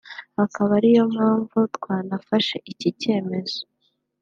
[0.43, 3.61] akaba ariyo mpanvu twanafashe iki cyemezo